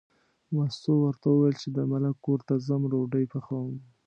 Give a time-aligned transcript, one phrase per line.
[0.55, 3.71] مستو ورته وویل چې د ملک کور ته ځم او ډوډۍ پخوم.